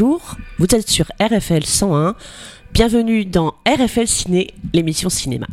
bonjour, 0.00 0.36
vous 0.58 0.66
êtes 0.76 0.88
sur 0.88 1.06
RFL 1.20 1.64
101, 1.64 2.14
bienvenue 2.72 3.24
dans 3.24 3.54
RFL 3.66 4.06
Ciné, 4.06 4.54
l'émission 4.72 5.08
cinéma. 5.08 5.48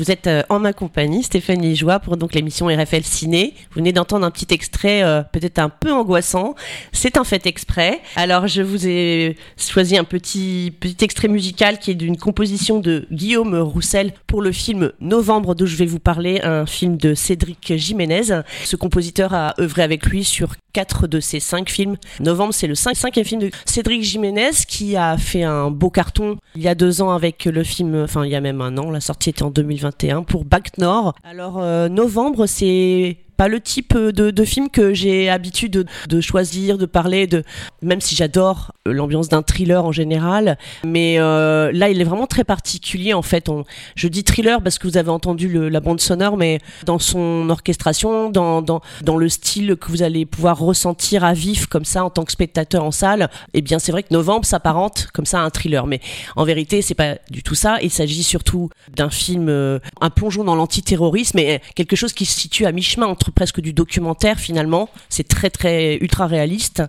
Vous 0.00 0.10
êtes 0.10 0.28
euh, 0.28 0.42
en 0.48 0.58
ma 0.58 0.72
compagnie, 0.72 1.22
Stéphanie 1.22 1.76
Joie, 1.76 1.98
pour 1.98 2.16
donc 2.16 2.32
l'émission 2.34 2.68
RFL 2.68 3.02
Ciné. 3.04 3.52
Vous 3.70 3.80
venez 3.80 3.92
d'entendre 3.92 4.24
un 4.24 4.30
petit 4.30 4.46
extrait 4.48 5.02
euh, 5.02 5.22
peut-être 5.22 5.58
un 5.58 5.68
peu 5.68 5.92
angoissant. 5.92 6.54
C'est 6.90 7.18
un 7.18 7.24
fait 7.24 7.44
exprès. 7.44 8.00
Alors 8.16 8.46
je 8.46 8.62
vous 8.62 8.86
ai 8.86 9.36
choisi 9.58 9.98
un 9.98 10.04
petit 10.04 10.72
extrait 11.02 11.28
musical 11.28 11.78
qui 11.78 11.90
est 11.90 11.94
d'une 11.94 12.16
composition 12.16 12.80
de 12.80 13.06
Guillaume 13.12 13.54
Roussel 13.54 14.14
pour 14.26 14.40
le 14.40 14.52
film 14.52 14.90
Novembre 15.02 15.54
dont 15.54 15.66
je 15.66 15.76
vais 15.76 15.84
vous 15.84 15.98
parler, 15.98 16.40
un 16.44 16.64
film 16.64 16.96
de 16.96 17.12
Cédric 17.12 17.76
Jiménez. 17.76 18.40
Ce 18.64 18.76
compositeur 18.76 19.34
a 19.34 19.54
œuvré 19.60 19.82
avec 19.82 20.06
lui 20.06 20.24
sur 20.24 20.54
quatre 20.72 21.08
de 21.08 21.20
ses 21.20 21.40
cinq 21.40 21.68
films. 21.68 21.96
Novembre, 22.20 22.54
c'est 22.54 22.68
le 22.68 22.74
cinquième 22.74 23.26
film 23.26 23.42
de 23.42 23.50
Cédric 23.66 24.02
Jiménez 24.02 24.52
qui 24.66 24.96
a 24.96 25.18
fait 25.18 25.42
un 25.42 25.70
beau 25.70 25.90
carton 25.90 26.38
il 26.54 26.62
y 26.62 26.68
a 26.68 26.74
deux 26.74 27.02
ans 27.02 27.10
avec 27.10 27.44
le 27.44 27.62
film, 27.62 28.02
enfin 28.02 28.24
il 28.24 28.30
y 28.30 28.34
a 28.34 28.40
même 28.40 28.60
un 28.60 28.76
an, 28.78 28.90
la 28.90 29.00
sortie 29.00 29.30
était 29.30 29.42
en 29.42 29.50
2021 29.50 30.22
pour 30.22 30.44
Bac 30.44 30.78
Nord. 30.78 31.14
Alors 31.24 31.58
euh, 31.58 31.88
Novembre, 31.88 32.46
c'est 32.46 33.18
pas 33.40 33.48
le 33.48 33.62
type 33.62 33.96
de, 33.96 34.30
de 34.30 34.44
film 34.44 34.68
que 34.68 34.92
j'ai 34.92 35.30
habitude 35.30 35.86
de, 36.10 36.20
choisir, 36.20 36.76
de 36.76 36.84
parler, 36.84 37.26
de 37.26 37.42
même 37.80 38.02
si 38.02 38.14
j'adore 38.14 38.72
l'ambiance 38.84 39.30
d'un 39.30 39.40
thriller 39.40 39.82
en 39.82 39.92
général, 39.92 40.58
mais 40.84 41.18
euh, 41.18 41.72
là 41.72 41.88
il 41.88 41.98
est 42.02 42.04
vraiment 42.04 42.26
très 42.26 42.44
particulier 42.44 43.14
en 43.14 43.22
fait. 43.22 43.48
On, 43.48 43.64
je 43.94 44.08
dis 44.08 44.24
thriller 44.24 44.60
parce 44.62 44.78
que 44.78 44.86
vous 44.86 44.98
avez 44.98 45.08
entendu 45.08 45.70
la 45.70 45.80
bande 45.80 46.02
sonore, 46.02 46.36
mais 46.36 46.58
dans 46.84 46.98
son 46.98 47.48
orchestration, 47.48 48.28
dans, 48.28 48.60
dans, 48.60 48.82
dans 49.00 49.16
le 49.16 49.30
style 49.30 49.76
que 49.80 49.90
vous 49.90 50.02
allez 50.02 50.26
pouvoir 50.26 50.58
ressentir 50.58 51.24
à 51.24 51.32
vif 51.32 51.64
comme 51.64 51.86
ça 51.86 52.04
en 52.04 52.10
tant 52.10 52.26
que 52.26 52.32
spectateur 52.32 52.84
en 52.84 52.90
salle, 52.90 53.30
eh 53.54 53.62
bien 53.62 53.78
c'est 53.78 53.90
vrai 53.90 54.02
que 54.02 54.12
Novembre 54.12 54.44
s'apparente 54.44 55.08
comme 55.14 55.24
ça 55.24 55.40
à 55.40 55.44
un 55.44 55.50
thriller, 55.50 55.86
mais 55.86 56.00
en 56.36 56.44
vérité 56.44 56.82
c'est 56.82 56.94
pas 56.94 57.16
du 57.30 57.42
tout 57.42 57.54
ça. 57.54 57.78
Il 57.80 57.90
s'agit 57.90 58.22
surtout 58.22 58.68
d'un 58.94 59.08
film, 59.08 59.48
euh, 59.48 59.78
un 60.02 60.10
plongeon 60.10 60.44
dans 60.44 60.56
l'antiterrorisme 60.56 61.38
et 61.38 61.62
quelque 61.74 61.96
chose 61.96 62.12
qui 62.12 62.26
se 62.26 62.38
situe 62.38 62.66
à 62.66 62.72
mi-chemin 62.72 63.06
entre 63.06 63.29
presque 63.30 63.60
du 63.60 63.72
documentaire 63.72 64.38
finalement. 64.38 64.88
C'est 65.08 65.28
très 65.28 65.50
très 65.50 65.96
ultra 65.96 66.26
réaliste 66.26 66.82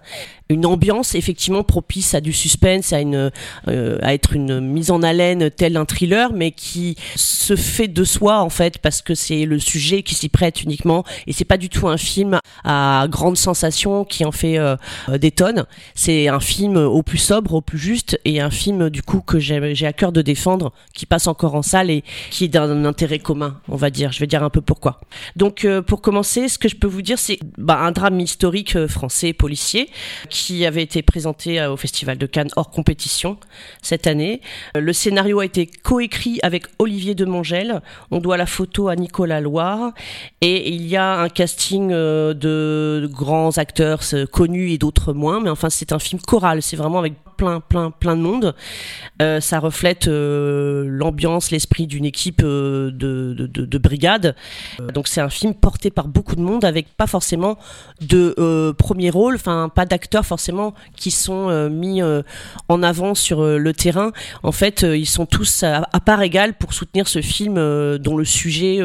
une 0.51 0.65
ambiance 0.65 1.15
effectivement 1.15 1.63
propice 1.63 2.13
à 2.13 2.21
du 2.21 2.33
suspense, 2.33 2.93
euh, 2.93 3.97
à 4.01 4.13
être 4.13 4.33
une 4.33 4.59
mise 4.59 4.91
en 4.91 5.01
haleine 5.01 5.49
tel 5.49 5.77
un 5.77 5.85
thriller, 5.85 6.33
mais 6.33 6.51
qui 6.51 6.97
se 7.15 7.55
fait 7.55 7.87
de 7.87 8.03
soi 8.03 8.41
en 8.41 8.49
fait 8.49 8.77
parce 8.77 9.01
que 9.01 9.15
c'est 9.15 9.45
le 9.45 9.59
sujet 9.59 10.03
qui 10.03 10.13
s'y 10.13 10.29
prête 10.29 10.61
uniquement 10.61 11.03
et 11.25 11.33
c'est 11.33 11.45
pas 11.45 11.57
du 11.57 11.69
tout 11.69 11.87
un 11.87 11.97
film 11.97 12.39
à 12.63 13.05
grande 13.09 13.37
sensation 13.37 14.03
qui 14.03 14.25
en 14.25 14.31
fait 14.31 14.57
euh, 14.57 14.75
des 15.17 15.31
tonnes. 15.31 15.65
C'est 15.95 16.27
un 16.27 16.39
film 16.39 16.75
au 16.77 17.01
plus 17.01 17.17
sobre, 17.17 17.53
au 17.53 17.61
plus 17.61 17.79
juste 17.79 18.19
et 18.25 18.41
un 18.41 18.51
film 18.51 18.89
du 18.89 19.01
coup 19.01 19.21
que 19.21 19.39
j'ai 19.39 19.85
à 19.85 19.93
cœur 19.93 20.11
de 20.11 20.21
défendre, 20.21 20.73
qui 20.93 21.05
passe 21.05 21.27
encore 21.27 21.55
en 21.55 21.61
salle 21.61 21.89
et 21.89 22.03
qui 22.29 22.45
est 22.45 22.49
d'un 22.49 22.85
intérêt 22.85 23.19
commun, 23.19 23.59
on 23.69 23.75
va 23.75 23.89
dire. 23.89 24.11
Je 24.11 24.19
vais 24.19 24.27
dire 24.27 24.43
un 24.43 24.49
peu 24.49 24.61
pourquoi. 24.61 24.99
Donc 25.35 25.63
euh, 25.63 25.81
pour 25.81 26.01
commencer, 26.01 26.30
ce 26.31 26.57
que 26.57 26.69
je 26.69 26.75
peux 26.75 26.87
vous 26.87 27.01
dire, 27.01 27.19
c'est 27.19 27.39
bah, 27.57 27.79
un 27.79 27.91
drame 27.91 28.19
historique 28.19 28.75
euh, 28.77 28.87
français 28.87 29.33
policier 29.33 29.89
qui 30.29 30.65
avait 30.65 30.83
été 30.83 31.01
présenté 31.01 31.59
euh, 31.59 31.73
au 31.73 31.77
Festival 31.77 32.17
de 32.17 32.25
Cannes 32.25 32.49
hors 32.55 32.69
compétition 32.69 33.37
cette 33.81 34.07
année. 34.07 34.39
Euh, 34.77 34.79
le 34.79 34.93
scénario 34.93 35.39
a 35.39 35.45
été 35.45 35.67
coécrit 35.67 36.39
avec 36.41 36.65
Olivier 36.79 37.15
Demangel. 37.15 37.81
On 38.11 38.19
doit 38.19 38.37
la 38.37 38.45
photo 38.45 38.87
à 38.87 38.95
Nicolas 38.95 39.41
Loire. 39.41 39.91
Et 40.39 40.73
il 40.73 40.87
y 40.87 40.95
a 40.95 41.19
un 41.19 41.27
casting 41.29 41.89
de 41.89 43.09
grands 43.11 43.57
acteurs 43.57 44.01
connus 44.31 44.71
et 44.71 44.77
d'autres 44.77 45.13
moins. 45.13 45.41
Mais 45.41 45.49
enfin, 45.49 45.69
c'est 45.69 45.91
un 45.91 45.99
film 45.99 46.21
choral. 46.21 46.61
C'est 46.61 46.77
vraiment 46.77 46.99
avec 46.99 47.13
plein, 47.37 47.59
plein, 47.59 47.91
plein 47.91 48.15
de 48.15 48.21
monde. 48.21 48.55
Ça 49.19 49.59
reflète 49.59 50.07
l'ambiance, 50.07 51.51
l'esprit 51.51 51.87
d'une 51.87 52.05
équipe 52.05 52.41
de, 52.41 52.91
de, 52.91 53.33
de, 53.47 53.77
brigade. 53.77 54.35
donc 54.93 55.07
c'est 55.07 55.21
un 55.21 55.29
film 55.29 55.53
porté 55.53 55.91
par 55.91 56.07
beaucoup 56.07 56.20
de 56.35 56.41
monde 56.41 56.65
avec 56.65 56.95
pas 56.95 57.07
forcément 57.07 57.57
de 58.01 58.73
premier 58.77 59.09
rôle, 59.09 59.35
enfin 59.35 59.69
pas 59.73 59.85
d'acteurs 59.85 60.25
forcément 60.25 60.73
qui 60.95 61.11
sont 61.11 61.69
mis 61.69 62.01
en 62.69 62.83
avant 62.83 63.15
sur 63.15 63.43
le 63.43 63.73
terrain. 63.73 64.11
En 64.43 64.51
fait, 64.51 64.81
ils 64.81 65.05
sont 65.05 65.25
tous 65.25 65.63
à, 65.63 65.83
part 66.05 66.21
égale 66.21 66.53
pour 66.53 66.73
soutenir 66.73 67.07
ce 67.07 67.21
film 67.21 67.55
dont 67.97 68.17
le 68.17 68.25
sujet 68.25 68.79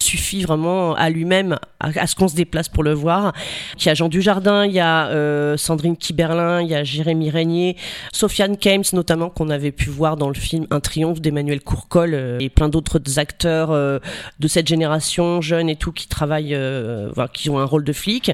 suffit 0.00 0.42
vraiment 0.42 0.94
à 0.94 1.10
lui-même, 1.10 1.58
à, 1.80 2.06
ce 2.06 2.14
qu'on 2.14 2.28
se 2.28 2.34
déplace 2.34 2.68
pour 2.68 2.82
le 2.82 2.92
voir. 2.92 3.32
Il 3.78 3.86
y 3.86 3.88
a 3.88 3.94
Jean 3.94 4.08
Dujardin, 4.08 4.64
il 4.64 4.72
y 4.72 4.80
a 4.80 5.56
Sandrine 5.56 5.96
Kiberlin, 5.96 6.62
il 6.62 6.68
y 6.68 6.74
a 6.74 6.84
Jérémy 6.84 7.30
Régnier, 7.30 7.76
Sofiane 8.12 8.56
Kames 8.56 8.84
notamment 8.92 9.30
qu'on 9.30 9.50
avait 9.50 9.72
pu 9.72 9.90
voir 9.90 10.16
dans 10.16 10.28
le 10.28 10.34
film 10.34 10.66
Un 10.70 10.80
triomphe 10.80 11.20
d'Emmanuel 11.20 11.60
Courcol 11.60 12.14
euh, 12.14 12.38
et 12.40 12.48
plein 12.48 12.68
d'autres 12.68 13.18
acteurs 13.18 13.70
euh, 13.70 13.98
de 14.38 14.48
cette 14.48 14.68
génération 14.68 15.40
jeunes 15.40 15.68
et 15.68 15.76
tout 15.76 15.92
qui 15.92 16.08
travaillent, 16.08 16.49
euh, 16.52 17.10
qui 17.32 17.50
ont 17.50 17.58
un 17.58 17.64
rôle 17.64 17.84
de 17.84 17.92
flic. 17.92 18.32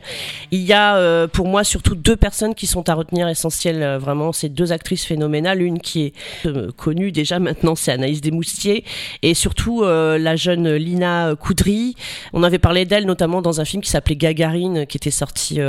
Il 0.50 0.60
y 0.60 0.72
a 0.72 1.26
pour 1.28 1.48
moi 1.48 1.64
surtout 1.64 1.94
deux 1.94 2.16
personnes 2.16 2.54
qui 2.54 2.66
sont 2.66 2.88
à 2.88 2.94
retenir 2.94 3.28
essentielles 3.28 3.98
vraiment, 3.98 4.32
ces 4.32 4.48
deux 4.48 4.72
actrices 4.72 5.04
phénoménales, 5.04 5.62
une 5.62 5.78
qui 5.80 6.04
est 6.06 6.76
connue 6.76 7.12
déjà 7.12 7.38
maintenant, 7.38 7.74
c'est 7.74 7.92
Anaïs 7.92 8.20
Desmoustiers 8.20 8.84
et 9.22 9.34
surtout 9.34 9.82
la 9.84 10.36
jeune 10.36 10.74
Lina 10.74 11.34
Coudry. 11.38 11.94
On 12.32 12.42
avait 12.42 12.58
parlé 12.58 12.84
d'elle 12.84 13.06
notamment 13.06 13.42
dans 13.42 13.60
un 13.60 13.64
film 13.64 13.82
qui 13.82 13.90
s'appelait 13.90 14.16
Gagarine 14.16 14.86
qui 14.86 14.96
était 14.96 15.10
sorti 15.10 15.60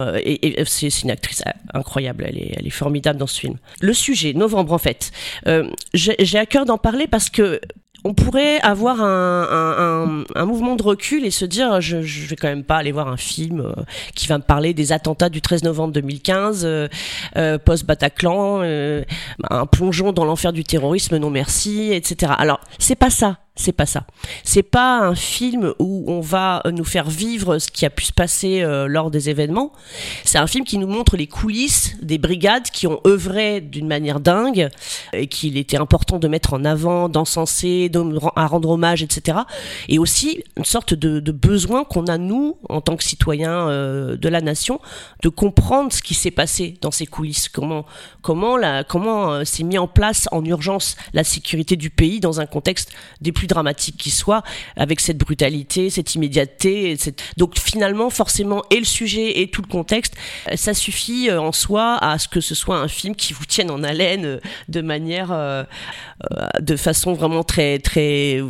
et, 0.00 0.64
c'est 0.64 1.02
une 1.02 1.10
actrice 1.10 1.42
incroyable, 1.74 2.24
elle 2.28 2.66
est, 2.66 2.70
formidable 2.70 3.18
dans 3.18 3.26
ce 3.26 3.40
film. 3.40 3.56
Le 3.80 3.92
sujet, 3.92 4.32
novembre 4.32 4.72
en 4.72 4.78
fait, 4.78 5.12
euh, 5.46 5.68
j'ai 5.94 6.38
à 6.38 6.46
cœur 6.46 6.64
d'en 6.64 6.78
parler 6.78 7.06
parce 7.06 7.30
que 7.30 7.60
on 8.04 8.14
pourrait 8.14 8.60
avoir 8.60 9.00
un, 9.00 10.24
mouvement 10.44 10.76
de 10.76 10.82
recul 10.82 11.24
et 11.24 11.30
se 11.30 11.44
dire 11.44 11.80
je, 11.80 12.02
je 12.02 12.26
vais 12.26 12.36
quand 12.36 12.48
même 12.48 12.64
pas 12.64 12.76
aller 12.76 12.92
voir 12.92 13.08
un 13.08 13.16
film 13.16 13.60
euh, 13.60 13.72
qui 14.14 14.26
va 14.26 14.38
me 14.38 14.42
parler 14.42 14.74
des 14.74 14.92
attentats 14.92 15.28
du 15.28 15.40
13 15.40 15.62
novembre 15.62 15.92
2015 15.94 16.64
euh, 16.64 16.88
euh, 17.36 17.58
post 17.58 17.86
Bataclan 17.86 18.62
un 18.62 19.66
plongeon 19.66 20.12
dans 20.12 20.24
l'enfer 20.24 20.52
du 20.52 20.64
terrorisme 20.64 21.16
non 21.18 21.30
merci 21.30 21.92
etc 21.92 22.32
alors 22.36 22.60
c'est 22.78 22.96
pas 22.96 23.10
ça 23.10 23.38
c'est 23.54 23.72
pas 23.72 23.84
ça. 23.84 24.06
C'est 24.44 24.62
pas 24.62 25.00
un 25.00 25.14
film 25.14 25.74
où 25.78 26.04
on 26.06 26.20
va 26.20 26.62
nous 26.72 26.84
faire 26.84 27.10
vivre 27.10 27.58
ce 27.58 27.68
qui 27.68 27.84
a 27.84 27.90
pu 27.90 28.04
se 28.04 28.12
passer 28.12 28.62
euh, 28.62 28.86
lors 28.88 29.10
des 29.10 29.28
événements. 29.28 29.72
C'est 30.24 30.38
un 30.38 30.46
film 30.46 30.64
qui 30.64 30.78
nous 30.78 30.86
montre 30.86 31.18
les 31.18 31.26
coulisses 31.26 31.96
des 32.00 32.16
brigades 32.16 32.70
qui 32.70 32.86
ont 32.86 33.00
œuvré 33.06 33.60
d'une 33.60 33.86
manière 33.86 34.20
dingue 34.20 34.70
et 35.12 35.26
qu'il 35.26 35.58
était 35.58 35.76
important 35.76 36.18
de 36.18 36.28
mettre 36.28 36.54
en 36.54 36.64
avant, 36.64 37.10
d'encenser, 37.10 37.90
à 38.36 38.46
rendre 38.46 38.70
hommage, 38.70 39.02
etc. 39.02 39.40
Et 39.88 39.98
aussi 39.98 40.42
une 40.56 40.64
sorte 40.64 40.94
de, 40.94 41.20
besoin 41.32 41.84
qu'on 41.84 42.06
a 42.06 42.18
nous, 42.18 42.56
en 42.68 42.80
tant 42.80 42.96
que 42.96 43.04
citoyens 43.04 43.68
euh, 43.68 44.16
de 44.16 44.28
la 44.28 44.40
nation, 44.40 44.80
de 45.22 45.28
comprendre 45.28 45.92
ce 45.92 46.02
qui 46.02 46.14
s'est 46.14 46.30
passé 46.30 46.74
dans 46.80 46.90
ces 46.90 47.06
coulisses. 47.06 47.48
Comment 47.48 47.84
comment 48.22 48.56
la, 48.56 48.84
comment 48.84 49.32
euh, 49.32 49.44
s'est 49.44 49.64
mis 49.64 49.78
en 49.78 49.88
place 49.88 50.28
en 50.32 50.44
urgence 50.44 50.96
la 51.12 51.24
sécurité 51.24 51.76
du 51.76 51.90
pays 51.90 52.20
dans 52.20 52.40
un 52.40 52.46
contexte 52.46 52.92
des 53.20 53.32
plus 53.32 53.41
dramatique 53.46 53.96
qui 53.96 54.10
soit, 54.10 54.42
avec 54.76 55.00
cette 55.00 55.18
brutalité, 55.18 55.90
cette 55.90 56.14
immédiateté. 56.14 56.96
Donc 57.36 57.58
finalement, 57.58 58.10
forcément, 58.10 58.62
et 58.70 58.78
le 58.78 58.84
sujet 58.84 59.40
et 59.40 59.48
tout 59.48 59.62
le 59.62 59.68
contexte, 59.68 60.14
euh, 60.50 60.56
ça 60.56 60.74
suffit 60.74 61.28
euh, 61.28 61.40
en 61.40 61.52
soi 61.52 61.98
à 62.00 62.18
ce 62.18 62.28
que 62.28 62.40
ce 62.40 62.54
soit 62.54 62.78
un 62.78 62.88
film 62.88 63.14
qui 63.14 63.32
vous 63.32 63.44
tienne 63.44 63.70
en 63.70 63.82
haleine 63.82 64.24
euh, 64.24 64.40
de 64.68 64.80
manière, 64.80 65.32
de 66.60 66.76
façon 66.76 67.12
vraiment 67.12 67.42
très, 67.42 67.78
très, 67.78 68.40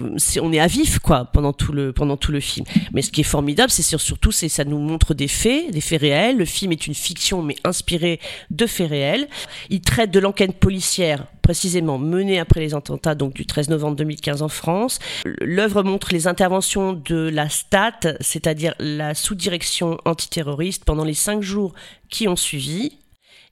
on 0.41 0.53
est 0.53 0.61
à 0.61 0.67
vif 0.67 0.99
quoi 0.99 1.27
pendant 1.33 1.53
tout 1.53 1.73
le 1.73 1.93
pendant 1.93 2.17
tout 2.17 2.33
le 2.33 2.41
film. 2.41 2.67
Mais 2.93 3.03
ce 3.03 3.11
qui 3.11 3.23
est 3.23 3.25
formidable, 3.25 3.71
c'est 3.71 3.83
surtout, 3.83 4.33
c'est 4.33 4.49
ça 4.49 4.65
nous 4.65 4.79
montre 4.79 5.15
des 5.15 5.29
faits, 5.29 5.71
des 5.71 5.81
faits 5.81 6.00
réels. 6.00 6.37
Le 6.37 6.45
film 6.45 6.73
est 6.73 6.87
une 6.87 6.95
fiction 6.95 7.43
mais 7.43 7.56
inspirée 7.65 8.21
de 8.50 8.67
faits 8.67 8.91
réels. 8.91 9.29
Il 9.71 9.81
traite 9.81 10.11
de 10.11 10.21
l'enquête 10.21 10.59
policière 10.59 11.27
précisément 11.52 11.99
menée 11.99 12.38
après 12.38 12.60
les 12.60 12.75
attentats 12.75 13.14
du 13.14 13.44
13 13.44 13.69
novembre 13.69 13.96
2015 13.96 14.40
en 14.40 14.49
France. 14.49 15.00
L'œuvre 15.43 15.82
montre 15.82 16.08
les 16.10 16.26
interventions 16.26 16.94
de 16.94 17.28
la 17.28 17.50
STAT, 17.50 18.16
c'est-à-dire 18.20 18.75
la 18.78 19.14
sous-direction 19.14 19.99
antiterroriste, 20.06 20.87
pendant 20.87 21.04
les 21.04 21.12
cinq 21.12 21.43
jours 21.43 21.75
qui 22.08 22.26
ont 22.26 22.37
suivi, 22.37 22.96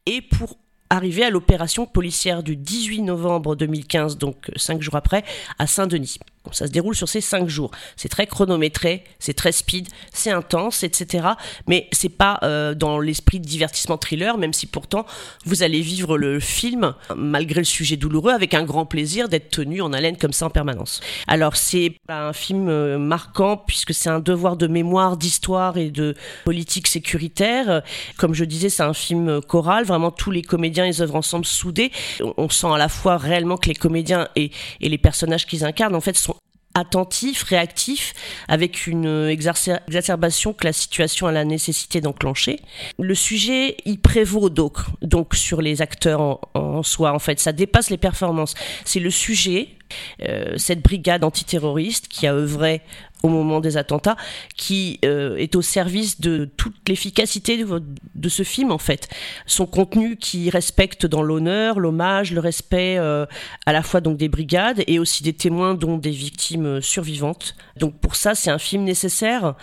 et 0.06 0.22
pour 0.22 0.56
arriver 0.88 1.24
à 1.24 1.30
l'opération 1.30 1.84
policière 1.84 2.42
du 2.42 2.56
18 2.56 3.02
novembre 3.02 3.54
2015, 3.54 4.16
donc 4.16 4.50
cinq 4.56 4.80
jours 4.80 4.96
après, 4.96 5.22
à 5.58 5.66
Saint-Denis 5.66 6.16
ça 6.52 6.66
se 6.66 6.72
déroule 6.72 6.96
sur 6.96 7.08
ces 7.08 7.20
cinq 7.20 7.48
jours. 7.48 7.70
C'est 7.96 8.08
très 8.08 8.26
chronométré, 8.26 9.04
c'est 9.18 9.34
très 9.34 9.52
speed, 9.52 9.88
c'est 10.12 10.30
intense, 10.30 10.82
etc. 10.82 11.28
Mais 11.68 11.88
c'est 11.92 12.08
pas 12.08 12.38
euh, 12.42 12.74
dans 12.74 12.98
l'esprit 12.98 13.40
de 13.40 13.46
divertissement 13.46 13.98
thriller, 13.98 14.38
même 14.38 14.52
si 14.52 14.66
pourtant 14.66 15.04
vous 15.44 15.62
allez 15.62 15.80
vivre 15.80 16.16
le 16.16 16.40
film 16.40 16.94
malgré 17.14 17.60
le 17.60 17.64
sujet 17.64 17.96
douloureux 17.96 18.32
avec 18.32 18.54
un 18.54 18.64
grand 18.64 18.86
plaisir 18.86 19.28
d'être 19.28 19.50
tenu 19.50 19.82
en 19.82 19.92
haleine 19.92 20.16
comme 20.16 20.32
ça 20.32 20.46
en 20.46 20.50
permanence. 20.50 21.00
Alors 21.26 21.56
c'est 21.56 21.94
un 22.08 22.32
film 22.32 22.68
euh, 22.68 22.98
marquant 22.98 23.56
puisque 23.56 23.92
c'est 23.92 24.10
un 24.10 24.20
devoir 24.20 24.56
de 24.56 24.66
mémoire, 24.66 25.16
d'histoire 25.16 25.76
et 25.76 25.90
de 25.90 26.14
politique 26.44 26.88
sécuritaire. 26.88 27.82
Comme 28.16 28.34
je 28.34 28.44
disais, 28.44 28.70
c'est 28.70 28.82
un 28.82 28.94
film 28.94 29.40
choral. 29.42 29.84
Vraiment 29.84 30.10
tous 30.10 30.30
les 30.30 30.42
comédiens 30.42 30.86
ils 30.86 31.02
œuvrent 31.02 31.16
ensemble 31.16 31.44
soudés. 31.44 31.92
On 32.38 32.48
sent 32.48 32.68
à 32.68 32.78
la 32.78 32.88
fois 32.88 33.18
réellement 33.18 33.56
que 33.56 33.68
les 33.68 33.74
comédiens 33.74 34.28
et, 34.36 34.50
et 34.80 34.88
les 34.88 34.98
personnages 34.98 35.46
qu'ils 35.46 35.64
incarnent 35.64 35.94
en 35.94 36.00
fait 36.00 36.16
sont 36.16 36.30
attentif, 36.74 37.42
réactif, 37.42 38.14
avec 38.48 38.86
une 38.86 39.26
exacerbation 39.28 40.52
que 40.52 40.64
la 40.64 40.72
situation 40.72 41.26
a 41.26 41.32
la 41.32 41.44
nécessité 41.44 42.00
d'enclencher. 42.00 42.60
Le 42.98 43.14
sujet, 43.14 43.76
il 43.84 43.98
prévaut 43.98 44.50
donc, 44.50 44.78
donc 45.02 45.34
sur 45.34 45.62
les 45.62 45.82
acteurs 45.82 46.40
en, 46.54 46.82
soi, 46.82 47.12
en 47.12 47.18
fait. 47.18 47.40
Ça 47.40 47.52
dépasse 47.52 47.90
les 47.90 47.98
performances. 47.98 48.54
C'est 48.84 49.00
le 49.00 49.10
sujet, 49.10 49.68
euh, 49.70 49.79
cette 50.56 50.82
brigade 50.82 51.24
antiterroriste 51.24 52.08
qui 52.08 52.26
a 52.26 52.34
œuvré 52.34 52.82
au 53.22 53.28
moment 53.28 53.60
des 53.60 53.76
attentats, 53.76 54.16
qui 54.56 54.98
euh, 55.04 55.36
est 55.36 55.54
au 55.54 55.62
service 55.62 56.20
de 56.20 56.48
toute 56.56 56.88
l'efficacité 56.88 57.64
de, 58.14 58.28
ce 58.28 58.42
film 58.42 58.70
en 58.70 58.78
fait. 58.78 59.08
Son 59.46 59.66
contenu 59.66 60.16
qui 60.16 60.50
respecte 60.50 61.06
dans 61.06 61.22
l'honneur, 61.22 61.80
l'hommage, 61.80 62.32
le 62.32 62.40
respect 62.40 62.96
euh, 62.98 63.26
à 63.66 63.72
la 63.72 63.82
fois 63.82 64.00
donc 64.00 64.16
des 64.16 64.28
brigades 64.28 64.82
et 64.86 64.98
aussi 64.98 65.22
des 65.22 65.32
témoins 65.32 65.74
dont 65.74 65.98
des 65.98 66.10
victimes 66.10 66.80
survivantes. 66.80 67.56
Donc 67.76 67.98
pour 68.00 68.16
ça 68.16 68.34
c'est 68.34 68.50
un 68.50 68.58
film 68.58 68.84
nécessaire 68.84 69.54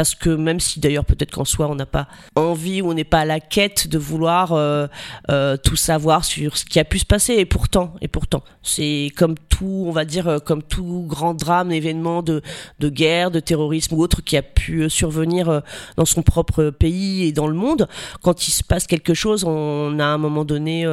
parce 0.00 0.14
que 0.14 0.30
même 0.30 0.60
si 0.60 0.80
d'ailleurs 0.80 1.04
peut-être 1.04 1.30
qu'en 1.30 1.44
soi 1.44 1.68
on 1.68 1.74
n'a 1.74 1.84
pas 1.84 2.08
envie 2.34 2.80
ou 2.80 2.88
on 2.88 2.94
n'est 2.94 3.04
pas 3.04 3.18
à 3.18 3.24
la 3.26 3.38
quête 3.38 3.86
de 3.86 3.98
vouloir 3.98 4.52
euh, 4.54 4.86
euh, 5.30 5.58
tout 5.58 5.76
savoir 5.76 6.24
sur 6.24 6.56
ce 6.56 6.64
qui 6.64 6.78
a 6.80 6.86
pu 6.86 6.98
se 6.98 7.04
passer. 7.04 7.34
Et 7.34 7.44
pourtant 7.44 7.92
et 8.00 8.08
pourtant 8.08 8.42
c'est 8.62 9.12
comme 9.14 9.34
tout 9.50 9.84
on 9.86 9.90
va 9.90 10.06
dire 10.06 10.26
euh, 10.26 10.38
comme 10.38 10.62
tout 10.62 11.04
grand 11.06 11.34
drame 11.34 11.70
événement 11.70 12.22
de, 12.22 12.40
de 12.78 12.88
guerre 12.88 13.30
de 13.30 13.40
terrorisme 13.40 13.94
ou 13.94 14.00
autre 14.00 14.22
qui 14.22 14.38
a 14.38 14.42
pu 14.42 14.88
survenir 14.88 15.60
dans 15.98 16.06
son 16.06 16.22
propre 16.22 16.70
pays 16.70 17.26
et 17.26 17.32
dans 17.32 17.46
le 17.46 17.52
monde. 17.52 17.86
Quand 18.22 18.48
il 18.48 18.52
se 18.52 18.64
passe 18.64 18.86
quelque 18.86 19.12
chose 19.12 19.44
on 19.44 19.98
a 19.98 20.04
à 20.04 20.08
un 20.08 20.16
moment 20.16 20.46
donné 20.46 20.86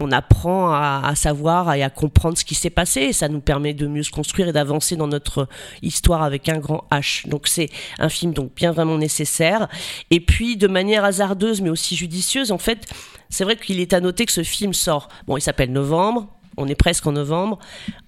on 0.00 0.10
apprend 0.10 0.72
à, 0.72 1.02
à 1.04 1.14
savoir 1.14 1.72
et 1.72 1.84
à 1.84 1.90
comprendre 1.90 2.36
ce 2.36 2.44
qui 2.44 2.56
s'est 2.56 2.68
passé. 2.68 3.02
Et 3.02 3.12
ça 3.12 3.28
nous 3.28 3.40
permet 3.40 3.74
de 3.74 3.86
mieux 3.86 4.02
se 4.02 4.10
construire 4.10 4.48
et 4.48 4.52
d'avancer 4.52 4.96
dans 4.96 5.06
notre 5.06 5.46
histoire 5.82 6.24
avec 6.24 6.48
un 6.48 6.58
grand 6.58 6.88
H. 6.90 7.28
Donc 7.28 7.46
c'est 7.46 7.70
un 8.00 8.08
film 8.08 8.34
donc 8.40 8.54
bien 8.54 8.72
vraiment 8.72 8.98
nécessaire. 8.98 9.68
Et 10.10 10.20
puis, 10.20 10.56
de 10.56 10.66
manière 10.66 11.04
hasardeuse, 11.04 11.60
mais 11.60 11.70
aussi 11.70 11.96
judicieuse, 11.96 12.52
en 12.52 12.58
fait, 12.58 12.86
c'est 13.28 13.44
vrai 13.44 13.56
qu'il 13.56 13.80
est 13.80 13.92
à 13.92 14.00
noter 14.00 14.26
que 14.26 14.32
ce 14.32 14.42
film 14.42 14.72
sort, 14.72 15.08
bon, 15.26 15.36
il 15.36 15.40
s'appelle 15.40 15.72
Novembre, 15.72 16.28
on 16.56 16.66
est 16.66 16.74
presque 16.74 17.06
en 17.06 17.12
novembre, 17.12 17.58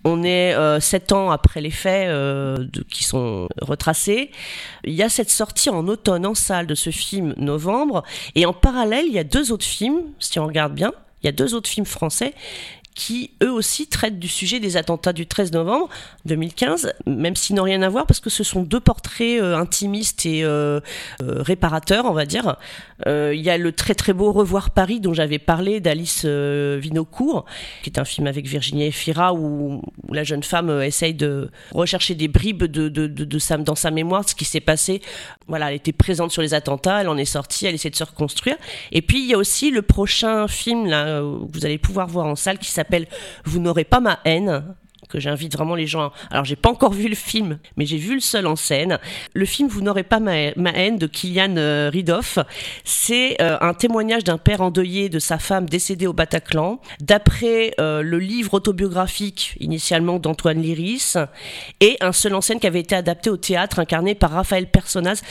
on 0.05 0.23
est 0.25 0.55
euh, 0.55 0.81
sept 0.81 1.13
ans 1.13 1.31
après 1.31 1.61
les 1.61 1.71
faits 1.71 2.09
euh, 2.09 2.67
qui 2.91 3.05
sont 3.05 3.49
retracés. 3.61 4.31
Il 4.85 4.95
y 4.95 5.03
a 5.03 5.09
cette 5.09 5.31
sortie 5.31 5.71
en 5.71 5.87
automne 5.87 6.27
en 6.27 6.35
salle 6.35 6.67
de 6.67 6.75
ce 6.75 6.91
film 6.91 7.35
Novembre, 7.37 8.03
et 8.35 8.47
en 8.47 8.53
parallèle, 8.53 9.05
il 9.07 9.13
y 9.13 9.19
a 9.19 9.25
deux 9.25 9.53
autres 9.53 9.65
films, 9.65 10.01
si 10.19 10.39
on 10.39 10.47
regarde 10.47 10.75
bien, 10.75 10.93
il 11.23 11.27
y 11.27 11.29
a 11.29 11.33
deux 11.33 11.55
autres 11.55 11.69
films 11.69 11.87
français 11.87 12.35
qui 12.95 13.31
eux 13.43 13.51
aussi 13.51 13.87
traitent 13.87 14.19
du 14.19 14.29
sujet 14.29 14.61
des 14.61 14.77
attentats 14.77 15.13
du 15.13 15.27
13 15.27 15.53
novembre 15.53 15.89
2015, 16.27 16.93
même 17.07 17.37
s'ils 17.37 17.57
n'ont 17.57 17.63
rien 17.63 17.83
à 17.83 17.89
voir 17.89 18.07
parce 18.07 18.21
que 18.21 18.31
ce 18.31 18.45
sont 18.45 18.63
deux 18.63 18.81
portraits 18.81 19.41
euh, 19.41 19.57
intimistes 19.57 20.27
et 20.27 20.45
euh, 20.45 20.81
euh, 21.23 21.43
réparateurs, 21.43 22.05
on 22.07 22.13
va 22.13 22.27
dire. 22.27 22.57
Il 23.07 23.41
y 23.41 23.51
a 23.51 23.59
le 23.59 23.73
très 23.73 23.97
très 23.97 24.13
beau 24.13 24.31
Revoir 24.31 24.71
Paris 24.71 25.01
dont 25.01 25.13
j'avais 25.13 25.41
parlé 25.41 25.81
d'Alice 25.81 26.25
Vinocourt, 26.25 27.47
qui 27.83 27.91
est 27.91 27.99
un 27.99 28.05
film 28.05 28.29
avec 28.29 28.47
Virginie 28.47 28.85
Efira 28.85 29.35
où, 29.35 29.83
la 30.13 30.23
jeune 30.23 30.45
femme 30.45 30.71
essaye 30.83 31.13
de 31.13 31.51
rechercher 31.73 32.15
des 32.15 32.29
bribes 32.29 32.63
de, 32.63 32.89
de, 32.89 33.09
de, 33.09 33.25
de 33.25 33.63
dans 33.65 33.75
sa 33.75 33.91
mémoire 33.91 34.29
ce 34.29 34.37
qui 34.37 34.45
s'est 34.45 34.61
passé. 34.61 35.03
Voilà, 35.49 35.71
elle 35.71 35.77
était 35.77 35.93
présente 35.93 36.31
sur 36.31 36.43
les 36.43 36.55
attentats, 36.55 37.01
elle 37.01 37.09
en 37.09 37.17
est 37.17 37.25
sortie, 37.25 37.67
elle 37.67 37.75
essaie 37.75 37.91
de 37.91 37.97
se 37.97 38.05
reconstruire. 38.05 38.57
Et 38.93 39.03
puis 39.03 39.21
il 39.21 39.29
y 39.29 39.35
a 39.35 39.39
aussi 39.39 39.73
le 39.73 39.83
prochain 39.83 40.47
film 40.47 40.87
là, 40.87 41.21
que 41.21 41.53
vous 41.53 41.67
allez 41.67 41.79
pouvoir 41.79 42.07
voir 42.07 42.27
en 42.27 42.37
salle 42.37 42.59
qui 42.59 42.71
s'appelle 42.71 42.82
s'appelle 42.83 43.07
Vous 43.45 43.61
n'aurez 43.61 43.85
pas 43.85 44.01
ma 44.01 44.19
haine 44.25 44.75
que 45.13 45.21
j'invite 45.21 45.53
vraiment 45.55 45.75
les 45.75 45.87
gens. 45.87 46.11
Alors 46.31 46.45
j'ai 46.47 46.57
pas 46.57 46.71
encore 46.71 46.93
vu 46.93 47.07
le 47.07 47.15
film, 47.15 47.59
mais 47.77 47.85
j'ai 47.85 47.99
vu 47.99 48.15
le 48.15 48.21
seul 48.21 48.47
en 48.47 48.57
scène. 48.57 48.99
Le 49.35 49.45
film 49.45 49.69
Vous 49.69 49.83
n'aurez 49.83 50.05
pas 50.05 50.21
ma, 50.21 50.35
haine 50.35 50.97
de 50.97 51.07
Kylian 51.07 51.57
euh, 51.59 51.91
Ridoff, 51.93 52.39
c'est 52.85 53.41
euh, 53.43 53.59
un 53.61 53.75
témoignage 53.75 54.25
d'un 54.25 54.39
père 54.39 54.63
endeuillé 54.63 55.11
de 55.11 55.19
sa 55.19 55.39
femme 55.39 55.69
décédée 55.69 56.07
au 56.07 56.15
Bataclan, 56.15 56.81
d'après 57.01 57.75
euh, 57.79 58.01
le 58.03 58.19
livre 58.19 58.55
autobiographique 58.55 59.55
initialement 59.61 60.19
d'Antoine 60.19 60.63
Liris, 60.63 61.19
et 61.81 61.99
un 62.01 62.13
seul 62.13 62.35
en 62.35 62.41
scène 62.41 62.59
qui 62.59 62.67
avait 62.67 62.81
été 62.81 62.95
adapté 62.95 63.29
au 63.29 63.37
théâtre, 63.37 63.79
incarné 63.79 64.15
par 64.15 64.31
Raphaël 64.31 64.67
Personnaz, 64.67 65.23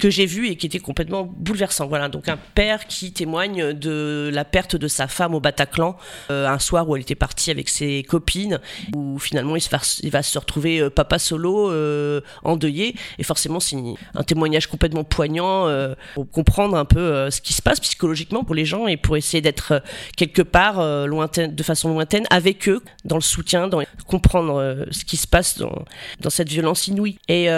que 0.00 0.10
j'ai 0.10 0.26
vu 0.26 0.48
et 0.48 0.56
qui 0.56 0.66
était 0.66 0.80
complètement 0.80 1.22
bouleversant. 1.22 1.86
Voilà, 1.86 2.08
donc 2.08 2.28
un 2.28 2.38
père 2.54 2.88
qui 2.88 3.12
témoigne 3.12 3.72
de 3.72 4.30
la 4.32 4.44
perte 4.44 4.74
de 4.74 4.88
sa 4.88 5.06
femme 5.06 5.34
au 5.34 5.40
Bataclan, 5.40 5.96
un 6.28 6.58
soir 6.58 6.88
où 6.88 6.96
elle 6.96 7.02
était 7.02 7.14
partie 7.14 7.52
avec 7.52 7.68
ses 7.68 8.02
copines, 8.02 8.58
où 8.96 9.18
finalement 9.28 9.56
il, 9.56 10.10
va, 10.10 10.22
se 10.22 10.38
retrouver 10.38 10.80
euh, 10.80 10.88
papa 10.88 11.18
solo, 11.18 11.70
euh, 11.70 12.22
endeuillé, 12.44 12.94
et 13.18 13.22
forcément 13.22 13.60
c'est 13.60 13.76
un 14.14 14.22
témoignage 14.22 14.68
complètement 14.68 15.04
poignant 15.04 15.68
euh, 15.68 15.94
pour 16.14 16.30
comprendre 16.30 16.76
un 16.76 16.86
peu 16.86 17.30
ce 17.30 17.42
qui 17.42 17.52
se 17.52 17.60
passe 17.60 17.78
psychologiquement 17.80 18.42
pour 18.42 18.54
les 18.54 18.64
gens 18.64 18.86
et 18.86 18.96
pour 18.96 19.18
essayer 19.18 19.42
d'être 19.42 19.82
quelque 20.16 20.42
part 20.42 20.78
de 20.78 21.62
façon 21.62 21.90
lointaine 21.90 22.24
avec 22.30 22.68
eux, 22.68 22.82
dans 23.04 23.16
le 23.16 23.22
soutien, 23.22 23.68
dans 23.68 23.82
comprendre 24.06 24.86
ce 24.90 25.04
qui 25.04 25.16
se 25.16 25.26
passe 25.26 25.58
dans, 25.58 25.84
dans 26.20 26.30
cette 26.30 26.48
violence 26.48 26.88
inouïe. 26.88 27.18
Et 27.28 27.48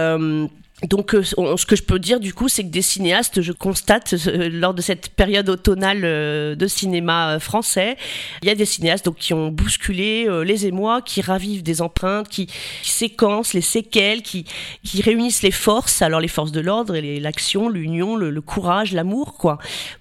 donc, 0.86 1.14
euh, 1.14 1.22
ce 1.22 1.66
que 1.66 1.76
je 1.76 1.82
peux 1.82 1.98
dire 1.98 2.20
du 2.20 2.32
coup, 2.32 2.48
c'est 2.48 2.64
que 2.64 2.70
des 2.70 2.82
cinéastes, 2.82 3.42
je 3.42 3.52
constate 3.52 4.14
euh, 4.26 4.48
lors 4.50 4.72
de 4.72 4.80
cette 4.80 5.10
période 5.10 5.48
automnale 5.50 6.00
euh, 6.04 6.54
de 6.54 6.66
cinéma 6.66 7.38
français, 7.38 7.96
il 8.42 8.48
y 8.48 8.50
a 8.50 8.54
des 8.54 8.64
cinéastes 8.64 9.04
donc 9.04 9.16
qui 9.16 9.34
ont 9.34 9.48
bousculé 9.48 10.26
les 10.44 10.66
émois, 10.66 11.02
qui 11.02 11.20
ravivent 11.20 11.62
des 11.62 11.82
empreintes, 11.82 12.28
qui, 12.28 12.48
séquencent 12.82 13.54
les 13.54 13.60
séquelles, 13.60 14.22
qui, 14.22 14.44
qui 14.84 15.02
réunissent 15.02 15.42
les 15.42 15.50
forces, 15.50 16.02
alors 16.02 16.20
les 16.20 16.28
forces 16.28 16.52
de 16.52 16.60
l'ordre 16.60 16.94
et 16.94 17.20
l'action, 17.20 17.68
l'union, 17.68 18.16
le, 18.16 18.30
le, 18.30 18.40
courage, 18.40 18.92
l'amour, 18.92 19.34
quoi, 19.34 19.58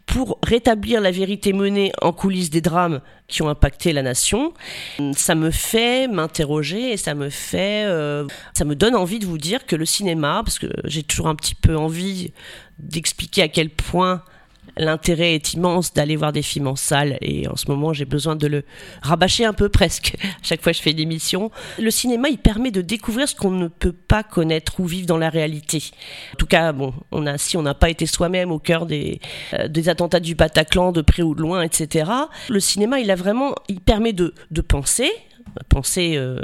pour 0.10 0.40
rétablir 0.44 1.02
la 1.02 1.12
vérité 1.12 1.54
menée 1.54 1.92
en 2.02 2.12
coulisses 2.12 2.50
des 2.50 2.62
drames 2.62 3.00
qui 3.28 3.44
ont 3.44 3.50
impacté 3.50 3.94
la 3.94 4.02
nation. 4.02 4.54
Ça 5.16 5.36
me 5.36 5.52
fait 5.52 6.08
m'interroger 6.08 6.92
et 6.92 6.98
ça 6.98 7.14
me 7.14 7.30
fait, 7.30 7.86
euh, 7.86 8.26
ça 8.58 8.66
me 8.66 8.76
donne 8.76 8.96
envie 8.96 9.20
de 9.20 9.28
vous 9.28 9.38
dire 9.38 9.68
que 9.68 9.76
le 9.76 9.86
cinéma, 9.86 10.42
parce 10.44 10.58
que 10.58 10.68
j'ai 10.86 11.04
toujours 11.04 11.28
un 11.28 11.36
petit 11.36 11.54
peu 11.54 11.78
envie 11.78 12.34
d'expliquer 12.80 13.44
à 13.44 13.48
quel 13.50 13.70
point 13.70 14.24
l'intérêt 14.78 15.36
est 15.36 15.54
immense 15.54 15.94
d'aller 15.94 16.16
voir 16.16 16.32
des 16.32 16.42
films 16.42 16.68
en 16.68 16.76
salle 16.76 17.18
et 17.22 17.48
en 17.48 17.56
ce 17.56 17.70
moment 17.70 17.94
j'ai 17.94 18.06
besoin 18.06 18.36
de 18.36 18.48
le 18.48 18.64
rabâcher 19.02 19.46
un 19.46 19.54
peu 19.54 19.70
presque 19.80 20.16
chaque 20.42 20.62
fois 20.62 20.72
que 20.72 20.78
je 20.78 20.82
fais 20.82 20.92
une 20.92 21.00
émission. 21.00 21.52
Le 21.80 21.92
cinéma 21.92 22.30
il 22.30 22.38
permet 22.38 22.72
de 22.72 22.82
découvrir 22.82 23.28
ce 23.28 23.36
qu'on 23.36 23.52
ne 23.52 23.68
peut 23.68 23.94
pas 23.94 24.24
connaître 24.24 24.80
ou 24.80 24.86
vivre 24.86 25.08
dans 25.08 25.18
la 25.18 25.30
réalité. 25.30 25.84
En 26.34 26.38
tout 26.38 26.46
cas, 26.46 26.72
bon, 26.72 26.94
on 27.12 27.26
a 27.28 27.38
si 27.38 27.58
on 27.58 27.62
n'a 27.62 27.74
pas 27.74 27.90
été 27.90 28.06
soi-même 28.06 28.52
au 28.52 28.60
cœur 28.60 28.86
des, 28.86 29.20
euh, 29.54 29.68
des 29.68 29.90
attentats 29.90 30.20
du 30.20 30.36
Bataclan 30.36 30.92
de 30.92 31.02
près 31.02 31.24
ou 31.24 31.36
de 31.36 31.42
loin, 31.42 31.62
etc. 31.62 32.12
Le 32.50 32.60
cinéma 32.60 33.00
il 33.00 33.12
a 33.12 33.16
vraiment, 33.16 33.56
il 33.68 33.80
permet 33.82 34.14
de, 34.14 34.34
de 34.52 34.62
penser, 34.62 35.12
pensée 35.70 36.16
euh, 36.16 36.40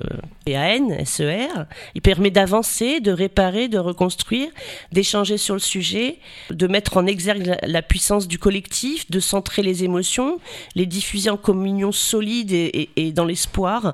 PAN, 0.46 1.04
SER. 1.06 1.48
Il 1.96 2.02
permet 2.02 2.32
d'avancer, 2.32 3.00
de 3.00 3.12
réparer, 3.12 3.68
de 3.68 3.78
reconstruire, 3.78 4.50
d'échanger 4.92 5.38
sur 5.38 5.56
le 5.56 5.60
sujet, 5.60 6.20
de 6.52 6.68
mettre 6.68 6.98
en 6.98 7.06
exergue 7.06 7.58
la, 7.62 7.82
puissance 7.82 8.28
du 8.28 8.40
collectif, 8.40 9.10
de 9.10 9.20
centrer 9.20 9.62
les 9.62 9.84
émotions, 9.84 10.40
les 10.76 10.86
diffuser 10.86 11.30
en 11.30 11.38
communion 11.38 11.92
solide 11.92 12.52
et, 12.52 13.12
dans 13.12 13.26
l'espoir. 13.26 13.94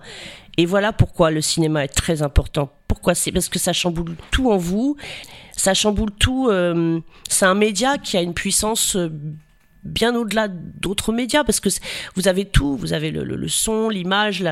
Et 0.57 0.65
voilà 0.65 0.93
pourquoi 0.93 1.31
le 1.31 1.41
cinéma 1.41 1.83
est 1.83 1.87
très 1.87 2.21
important. 2.21 2.71
Pourquoi 2.87 3.15
C'est 3.15 3.31
parce 3.31 3.49
que 3.49 3.59
ça 3.59 3.73
chamboule 3.73 4.15
tout 4.31 4.51
en 4.51 4.57
vous, 4.57 4.97
ça 5.55 5.73
chamboule 5.73 6.11
tout. 6.11 6.49
Euh, 6.49 6.99
c'est 7.29 7.45
un 7.45 7.55
média 7.55 7.97
qui 7.97 8.17
a 8.17 8.21
une 8.21 8.33
puissance 8.33 8.95
euh, 8.95 9.09
bien 9.83 10.15
au-delà 10.15 10.47
d'autres 10.47 11.11
médias 11.11 11.43
parce 11.43 11.59
que 11.59 11.69
vous 12.15 12.27
avez 12.27 12.45
tout, 12.45 12.75
vous 12.75 12.93
avez 12.93 13.11
le, 13.11 13.47
son, 13.47 13.89
l'image, 13.89 14.43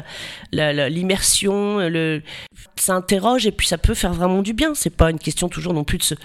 l'immersion, 0.51 1.79
le, 1.79 2.21
ça 2.75 2.95
interroge 2.95 3.45
et 3.45 3.51
puis 3.51 3.67
ça 3.67 3.77
peut 3.77 3.93
faire 3.93 4.13
vraiment 4.13 4.41
du 4.41 4.53
bien. 4.53 4.73
C'est 4.73 4.89
pas 4.89 5.11
une 5.11 5.19
question 5.19 5.49
toujours 5.49 5.73
non 5.73 5.83
plus 5.83 5.97
de 5.97 6.03
se, 6.03 6.15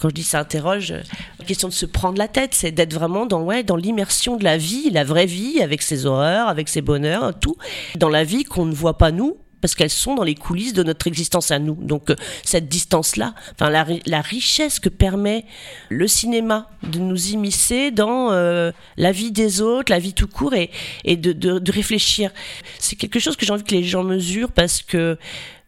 quand 0.00 0.08
je 0.08 0.14
dis 0.14 0.22
ça 0.22 0.40
interroge, 0.40 0.94
une 1.40 1.46
question 1.46 1.68
de 1.68 1.72
se 1.72 1.86
prendre 1.86 2.18
la 2.18 2.28
tête, 2.28 2.54
c'est 2.54 2.72
d'être 2.72 2.94
vraiment 2.94 3.26
dans 3.26 3.42
ouais 3.42 3.62
dans 3.62 3.76
l'immersion 3.76 4.36
de 4.36 4.44
la 4.44 4.56
vie, 4.56 4.90
la 4.90 5.04
vraie 5.04 5.26
vie 5.26 5.60
avec 5.60 5.82
ses 5.82 6.06
horreurs, 6.06 6.48
avec 6.48 6.68
ses 6.68 6.80
bonheurs, 6.80 7.38
tout, 7.38 7.56
dans 7.96 8.08
la 8.08 8.24
vie 8.24 8.44
qu'on 8.44 8.64
ne 8.64 8.74
voit 8.74 8.98
pas 8.98 9.10
nous 9.10 9.36
parce 9.64 9.74
qu'elles 9.74 9.88
sont 9.88 10.14
dans 10.14 10.24
les 10.24 10.34
coulisses 10.34 10.74
de 10.74 10.82
notre 10.82 11.06
existence 11.06 11.50
à 11.50 11.58
nous. 11.58 11.74
Donc 11.74 12.10
euh, 12.10 12.16
cette 12.42 12.68
distance-là, 12.68 13.34
enfin 13.52 13.70
la, 13.70 14.20
richesse 14.20 14.78
que 14.78 14.90
permet 14.90 15.46
le 15.88 16.06
cinéma 16.06 16.68
de 16.82 16.98
nous 16.98 17.28
immiscer 17.28 17.90
dans 17.90 18.30
euh, 18.30 18.72
la 18.98 19.10
vie 19.10 19.32
des 19.32 19.62
autres, 19.62 19.90
la 19.90 19.98
vie 19.98 20.12
tout 20.12 20.28
court 20.28 20.52
et, 20.52 21.16
de, 21.16 21.70
réfléchir. 21.70 22.30
C'est 22.78 22.96
quelque 22.96 23.18
chose 23.18 23.36
que 23.36 23.46
j'ai 23.46 23.54
envie 23.54 23.64
que 23.64 23.74
les 23.74 23.84
gens 23.84 24.04
mesurent 24.04 24.52
parce 24.52 24.82
que 24.82 25.16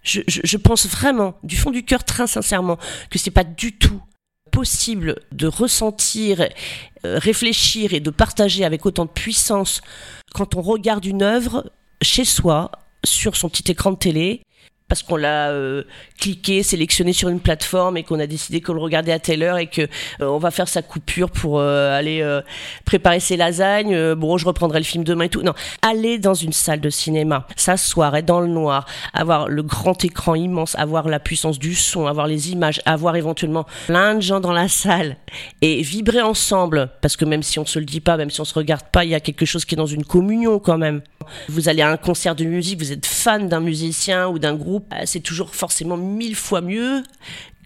je, 0.02 0.20
je, 0.26 0.56
pense 0.58 0.86
vraiment, 0.86 1.38
du 1.42 1.56
fond 1.56 1.70
du 1.70 1.82
cœur, 1.82 2.04
très 2.04 2.26
sincèrement, 2.26 2.76
que 3.08 3.18
c'est 3.18 3.30
pas 3.30 3.44
du 3.44 3.78
tout 3.78 4.02
possible 4.52 5.22
de 5.32 5.46
ressentir, 5.46 6.42
euh, 7.06 7.18
réfléchir 7.18 7.94
et 7.94 8.00
de 8.00 8.10
partager 8.10 8.62
avec 8.66 8.84
autant 8.84 9.06
de 9.06 9.10
puissance 9.10 9.80
quand 10.34 10.54
on 10.54 10.60
regarde 10.60 11.06
une 11.06 11.22
œuvre 11.22 11.72
chez 12.02 12.26
soi, 12.26 12.70
sur 13.06 13.36
son 13.36 13.48
petit 13.48 13.70
écran 13.70 13.92
de 13.92 13.96
télé 13.96 14.42
parce 14.88 15.02
qu'on 15.02 15.16
l'a 15.16 15.50
euh, 15.50 15.82
cliqué, 16.20 16.62
sélectionné 16.62 17.12
sur 17.12 17.28
une 17.28 17.40
plateforme 17.40 17.96
et 17.96 18.04
qu'on 18.04 18.20
a 18.20 18.26
décidé 18.26 18.60
qu'on 18.60 18.74
le 18.74 18.80
regardait 18.80 19.12
à 19.12 19.18
telle 19.18 19.42
heure 19.42 19.58
et 19.58 19.66
que 19.66 19.82
euh, 19.82 19.88
on 20.20 20.38
va 20.38 20.52
faire 20.52 20.68
sa 20.68 20.80
coupure 20.80 21.30
pour 21.30 21.58
euh, 21.58 21.96
aller 21.96 22.24
préparer 22.84 23.20
ses 23.20 23.36
lasagnes. 23.36 24.14
bon, 24.14 24.38
je 24.38 24.46
reprendrai 24.46 24.78
le 24.78 24.84
film 24.84 25.02
demain 25.02 25.24
et 25.24 25.28
tout. 25.28 25.42
Non, 25.42 25.54
aller 25.82 26.18
dans 26.18 26.34
une 26.34 26.52
salle 26.52 26.80
de 26.80 26.90
cinéma, 26.90 27.46
s'asseoir, 27.56 28.14
être 28.16 28.26
dans 28.26 28.40
le 28.40 28.46
noir, 28.46 28.86
avoir 29.12 29.48
le 29.48 29.62
grand 29.62 30.04
écran 30.04 30.34
immense, 30.34 30.76
avoir 30.76 31.08
la 31.08 31.18
puissance 31.18 31.58
du 31.58 31.74
son, 31.74 32.06
avoir 32.06 32.26
les 32.26 32.52
images, 32.52 32.80
avoir 32.84 33.16
éventuellement 33.16 33.66
plein 33.86 34.14
de 34.14 34.20
gens 34.20 34.40
dans 34.40 34.52
la 34.52 34.68
salle 34.68 35.16
et 35.62 35.82
vibrer 35.82 36.22
ensemble, 36.22 36.90
parce 37.00 37.16
que 37.16 37.24
même 37.24 37.42
si 37.42 37.58
on 37.58 37.66
se 37.66 37.78
le 37.78 37.84
dit 37.84 38.00
pas, 38.00 38.16
même 38.16 38.30
si 38.30 38.40
on 38.40 38.44
se 38.44 38.54
regarde 38.54 38.84
pas, 38.92 39.04
il 39.04 39.10
y 39.10 39.14
a 39.14 39.20
quelque 39.20 39.46
chose 39.46 39.64
qui 39.64 39.74
est 39.74 39.78
dans 39.78 39.86
une 39.86 40.04
communion 40.04 40.58
quand 40.58 40.78
même. 40.78 41.02
Vous 41.48 41.68
allez 41.68 41.82
à 41.82 41.90
un 41.90 41.96
concert 41.96 42.34
de 42.34 42.44
musique, 42.44 42.78
vous 42.78 42.92
êtes 42.92 43.06
fan 43.06 43.48
d'un 43.48 43.60
musicien 43.60 44.28
ou 44.28 44.38
d'un 44.38 44.54
groupe 44.54 44.92
euh, 44.92 45.02
c'est 45.04 45.20
toujours 45.20 45.54
forcément 45.54 45.96
mille 45.96 46.36
fois 46.36 46.60
mieux 46.60 47.02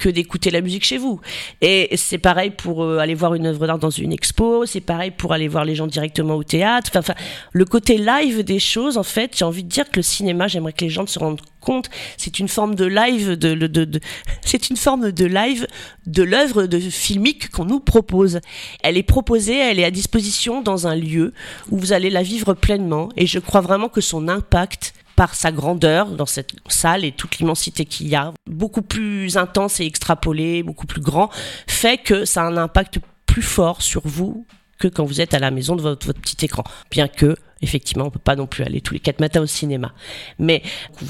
que 0.00 0.08
d'écouter 0.08 0.50
la 0.50 0.62
musique 0.62 0.84
chez 0.84 0.98
vous. 0.98 1.20
Et 1.60 1.96
c'est 1.96 2.18
pareil 2.18 2.50
pour 2.50 2.82
euh, 2.82 2.98
aller 2.98 3.14
voir 3.14 3.34
une 3.34 3.46
œuvre 3.46 3.66
d'art 3.66 3.78
dans 3.78 3.90
une 3.90 4.12
expo, 4.12 4.66
c'est 4.66 4.80
pareil 4.80 5.12
pour 5.12 5.32
aller 5.32 5.46
voir 5.46 5.64
les 5.64 5.74
gens 5.74 5.86
directement 5.86 6.34
au 6.34 6.42
théâtre. 6.42 6.90
Enfin, 6.96 7.14
le 7.52 7.64
côté 7.64 7.98
live 7.98 8.42
des 8.42 8.58
choses, 8.58 8.96
en 8.96 9.02
fait, 9.02 9.36
j'ai 9.36 9.44
envie 9.44 9.62
de 9.62 9.68
dire 9.68 9.88
que 9.90 9.96
le 9.96 10.02
cinéma, 10.02 10.48
j'aimerais 10.48 10.72
que 10.72 10.84
les 10.84 10.90
gens 10.90 11.06
se 11.06 11.18
rendent 11.18 11.40
compte, 11.60 11.90
c'est 12.16 12.38
une 12.38 12.48
forme 12.48 12.74
de 12.74 12.86
live 12.86 13.36
de, 13.36 13.54
de, 13.54 14.00
c'est 14.42 14.70
une 14.70 14.78
forme 14.78 15.12
de 15.12 15.24
live 15.26 15.66
de 16.06 16.22
l'œuvre 16.22 16.64
de 16.64 16.80
filmique 16.80 17.50
qu'on 17.50 17.66
nous 17.66 17.80
propose. 17.80 18.40
Elle 18.82 18.96
est 18.96 19.02
proposée, 19.02 19.58
elle 19.58 19.78
est 19.78 19.84
à 19.84 19.90
disposition 19.90 20.62
dans 20.62 20.86
un 20.86 20.96
lieu 20.96 21.34
où 21.70 21.76
vous 21.76 21.92
allez 21.92 22.08
la 22.08 22.22
vivre 22.22 22.54
pleinement. 22.54 23.10
Et 23.16 23.26
je 23.26 23.38
crois 23.38 23.60
vraiment 23.60 23.88
que 23.88 24.00
son 24.00 24.28
impact 24.28 24.94
par 25.20 25.34
sa 25.34 25.52
grandeur 25.52 26.12
dans 26.12 26.24
cette 26.24 26.52
salle 26.68 27.04
et 27.04 27.12
toute 27.12 27.36
l'immensité 27.36 27.84
qu'il 27.84 28.08
y 28.08 28.14
a, 28.14 28.32
beaucoup 28.46 28.80
plus 28.80 29.36
intense 29.36 29.78
et 29.78 29.84
extrapolé, 29.84 30.62
beaucoup 30.62 30.86
plus 30.86 31.02
grand, 31.02 31.28
fait 31.66 31.98
que 31.98 32.24
ça 32.24 32.40
a 32.40 32.46
un 32.46 32.56
impact 32.56 33.00
plus 33.26 33.42
fort 33.42 33.82
sur 33.82 34.00
vous 34.06 34.46
que 34.78 34.88
quand 34.88 35.04
vous 35.04 35.20
êtes 35.20 35.34
à 35.34 35.38
la 35.38 35.50
maison 35.50 35.76
de 35.76 35.82
votre, 35.82 36.14
petit 36.14 36.46
écran. 36.46 36.64
Bien 36.90 37.06
que, 37.06 37.36
effectivement, 37.60 38.06
on 38.06 38.10
peut 38.10 38.18
pas 38.18 38.34
non 38.34 38.46
plus 38.46 38.64
aller 38.64 38.80
tous 38.80 38.94
les 38.94 39.00
quatre 39.00 39.20
matins 39.20 39.42
au 39.42 39.46
cinéma. 39.46 39.92
Mais 40.38 40.62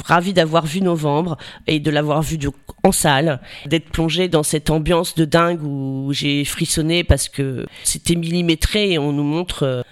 ravi 0.05 0.33
d'avoir 0.33 0.67
vu 0.67 0.81
Novembre 0.81 1.39
et 1.69 1.79
de 1.79 1.91
l'avoir 1.93 2.21
vu 2.21 2.37
en 2.83 2.91
salle, 2.91 3.41
d'être 3.67 3.91
plongé 3.91 4.27
dans 4.27 4.43
cette 4.43 4.71
ambiance 4.71 5.15
de 5.15 5.25
dingue 5.25 5.63
où 5.63 6.09
j'ai 6.13 6.45
frissonné 6.45 7.05
parce 7.05 7.29
que 7.29 7.65
c'était 7.85 8.17
millimétré 8.17 8.91
et 8.91 8.99
on 8.99 9.13
nous 9.13 9.23
montre 9.23 9.63
euh, 9.63 9.83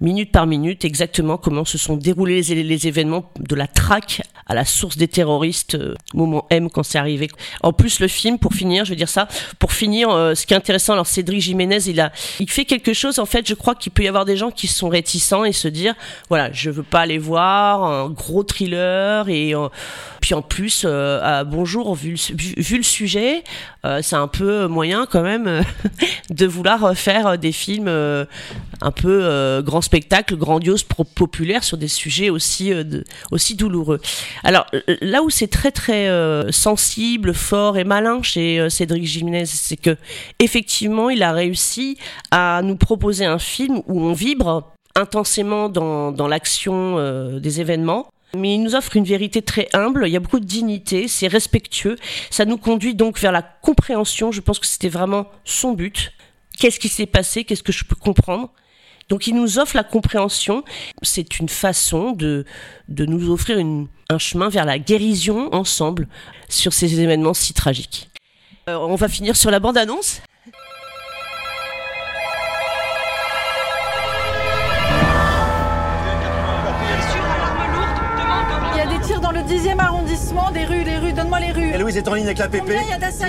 minute 0.00 0.32
par 0.32 0.46
minute, 0.46 0.84
exactement 0.84 1.36
comment 1.36 1.64
se 1.64 1.78
sont 1.78 1.96
déroulés 1.96 2.42
les, 2.42 2.86
événements 2.86 3.30
de 3.38 3.54
la 3.54 3.66
traque 3.66 4.22
à 4.46 4.54
la 4.54 4.64
source 4.64 4.96
des 4.96 5.08
terroristes, 5.08 5.74
euh, 5.74 5.94
moment 6.14 6.46
M 6.50 6.70
quand 6.70 6.82
c'est 6.82 6.98
arrivé. 6.98 7.28
En 7.62 7.72
plus, 7.72 8.00
le 8.00 8.08
film, 8.08 8.38
pour 8.38 8.54
finir, 8.54 8.84
je 8.84 8.90
veux 8.90 8.96
dire 8.96 9.08
ça, 9.08 9.28
pour 9.58 9.72
finir, 9.72 10.10
euh, 10.10 10.34
ce 10.34 10.46
qui 10.46 10.54
est 10.54 10.56
intéressant, 10.56 10.94
alors 10.94 11.06
Cédric 11.06 11.40
Jiménez, 11.40 11.88
il 11.88 12.00
a, 12.00 12.12
il 12.40 12.50
fait 12.50 12.64
quelque 12.64 12.94
chose, 12.94 13.18
en 13.18 13.26
fait, 13.26 13.46
je 13.46 13.54
crois 13.54 13.74
qu'il 13.74 13.92
peut 13.92 14.04
y 14.04 14.08
avoir 14.08 14.24
des 14.24 14.36
gens 14.36 14.50
qui 14.50 14.66
sont 14.66 14.88
réticents 14.88 15.44
et 15.44 15.52
se 15.52 15.68
dire, 15.68 15.94
voilà, 16.28 16.50
je 16.52 16.70
veux 16.70 16.82
pas 16.82 17.00
aller 17.00 17.18
voir 17.18 17.84
un 17.84 18.10
gros 18.10 18.42
thriller 18.42 19.28
et 19.28 19.54
euh, 19.54 19.68
puis 20.28 20.34
en 20.34 20.42
plus, 20.42 20.86
bonjour, 21.46 21.94
vu 21.94 22.10
le, 22.10 22.62
vu, 22.62 22.76
le 22.76 22.82
sujet, 22.82 23.44
c'est 24.02 24.16
un 24.16 24.28
peu 24.28 24.66
moyen 24.66 25.06
quand 25.10 25.22
même 25.22 25.62
de 26.30 26.46
vouloir 26.46 26.94
faire 26.94 27.38
des 27.38 27.52
films 27.52 27.88
un 27.88 28.90
peu 28.90 29.62
grand 29.64 29.80
spectacle, 29.80 30.36
grandiose, 30.36 30.82
populaire 30.82 31.64
sur 31.64 31.78
des 31.78 31.88
sujets 31.88 32.28
aussi, 32.28 32.74
douloureux. 33.54 34.00
Alors 34.44 34.66
euh, 34.74 34.80
là 35.00 35.22
où 35.22 35.30
c'est 35.30 35.48
très 35.48 35.70
très 35.70 36.08
euh, 36.08 36.50
sensible, 36.52 37.34
fort 37.34 37.78
et 37.78 37.84
malin 37.84 38.22
chez 38.22 38.60
euh, 38.60 38.68
Cédric 38.68 39.04
Jiménez, 39.04 39.46
c'est 39.46 39.76
que 39.76 39.96
effectivement 40.38 41.10
il 41.10 41.22
a 41.22 41.32
réussi 41.32 41.98
à 42.30 42.60
nous 42.62 42.76
proposer 42.76 43.24
un 43.24 43.38
film 43.38 43.82
où 43.86 44.02
on 44.02 44.12
vibre 44.12 44.72
intensément 44.94 45.68
dans 45.68 46.28
l'action 46.28 47.38
des 47.38 47.60
événements. 47.60 48.08
Mais 48.34 48.54
il 48.54 48.62
nous 48.62 48.74
offre 48.74 48.96
une 48.96 49.04
vérité 49.04 49.40
très 49.40 49.68
humble, 49.72 50.06
il 50.06 50.12
y 50.12 50.16
a 50.16 50.20
beaucoup 50.20 50.40
de 50.40 50.44
dignité, 50.44 51.08
c'est 51.08 51.28
respectueux, 51.28 51.96
ça 52.30 52.44
nous 52.44 52.58
conduit 52.58 52.94
donc 52.94 53.18
vers 53.18 53.32
la 53.32 53.42
compréhension, 53.42 54.32
je 54.32 54.40
pense 54.42 54.58
que 54.58 54.66
c'était 54.66 54.90
vraiment 54.90 55.26
son 55.44 55.72
but. 55.72 56.12
Qu'est-ce 56.58 56.78
qui 56.78 56.88
s'est 56.88 57.06
passé? 57.06 57.44
Qu'est-ce 57.44 57.62
que 57.62 57.72
je 57.72 57.84
peux 57.84 57.96
comprendre? 57.96 58.50
Donc 59.08 59.26
il 59.26 59.34
nous 59.34 59.58
offre 59.58 59.76
la 59.76 59.84
compréhension. 59.84 60.64
C'est 61.02 61.38
une 61.38 61.48
façon 61.48 62.12
de, 62.12 62.44
de 62.88 63.06
nous 63.06 63.30
offrir 63.30 63.58
un 64.10 64.18
chemin 64.18 64.48
vers 64.48 64.64
la 64.64 64.78
guérison 64.78 65.48
ensemble 65.52 66.08
sur 66.48 66.72
ces 66.72 67.00
événements 67.00 67.34
si 67.34 67.54
tragiques. 67.54 68.10
Euh, 68.68 68.76
on 68.76 68.96
va 68.96 69.08
finir 69.08 69.36
sur 69.36 69.50
la 69.50 69.60
bande-annonce. 69.60 70.20
10e 79.48 79.78
arrondissement, 79.78 80.50
des 80.50 80.66
rues, 80.66 80.84
les 80.84 80.98
rues, 80.98 81.14
donne-moi 81.14 81.40
les 81.40 81.52
rues. 81.52 81.72
Et 81.74 81.78
Louise 81.78 81.96
est 81.96 82.06
en 82.06 82.14
ligne 82.14 82.26
avec 82.26 82.38
la 82.38 82.48
PP. 82.48 82.70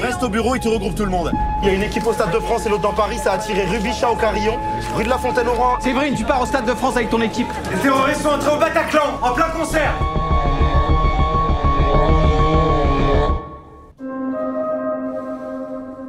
Reste 0.02 0.22
au 0.22 0.30
bureau, 0.30 0.56
il 0.56 0.60
te 0.60 0.68
regroupe 0.68 0.94
tout 0.94 1.06
le 1.06 1.10
monde. 1.10 1.32
Il 1.64 1.70
y 1.70 1.72
a 1.72 1.74
une 1.74 1.84
équipe 1.84 2.06
au 2.06 2.12
Stade 2.12 2.32
de 2.32 2.40
France 2.40 2.66
et 2.66 2.70
l'autre 2.70 2.82
dans 2.82 2.94
Paris, 2.94 3.18
ça 3.18 3.34
a 3.34 3.38
tiré 3.38 3.64
Rubichat 3.66 4.12
au 4.12 4.16
Carillon, 4.16 4.58
rue 4.96 5.06
de 5.06 5.10
la 5.10 5.18
Fontaine-Oran. 5.18 5.80
Séverine, 5.80 6.16
tu 6.16 6.26
pars 6.26 6.42
au 6.42 6.46
Stade 6.46 6.66
de 6.66 6.74
France 6.74 6.98
avec 6.98 7.10
ton 7.10 7.22
équipe. 7.22 7.48
Les 7.72 7.80
terroristes 7.80 8.22
sont 8.22 8.30
entrés 8.30 8.52
au 8.52 8.60
Bataclan, 8.60 9.18
en 9.22 9.32
plein 9.32 9.50
concert. 9.50 9.94